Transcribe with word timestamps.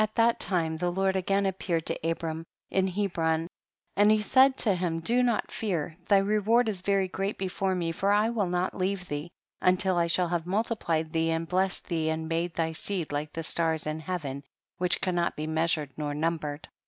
At 0.03 0.15
that 0.15 0.47
lime 0.49 0.77
the 0.77 0.89
Lord 0.89 1.15
again 1.15 1.45
appeared 1.45 1.85
to 1.85 1.99
Abram 2.09 2.43
in 2.71 2.87
Hebron, 2.87 3.45
and 3.95 4.09
he 4.09 4.19
said 4.19 4.57
to 4.57 4.73
him, 4.73 4.99
do 4.99 5.21
not 5.21 5.51
fear, 5.51 5.95
thy 6.07 6.17
re 6.17 6.39
ward 6.39 6.67
is 6.67 6.81
very 6.81 7.07
great 7.07 7.37
before 7.37 7.75
me, 7.75 7.91
for 7.91 8.11
I 8.11 8.31
will 8.31 8.47
not 8.47 8.75
leave 8.75 9.07
thee, 9.07 9.29
nntill 9.63 10.09
shall 10.09 10.29
have 10.29 10.47
multiplied 10.47 11.13
thee, 11.13 11.29
and 11.29 11.47
blessed 11.47 11.87
thee 11.87 12.09
and 12.09 12.27
made 12.27 12.55
thy 12.55 12.71
seed 12.71 13.11
like 13.11 13.33
the 13.33 13.43
stars 13.43 13.85
in 13.85 13.99
heaven, 13.99 14.43
which 14.79 15.01
cannot 15.01 15.35
be 15.35 15.45
measured 15.45 15.91
nor 15.95 16.15
numbered. 16.15 16.67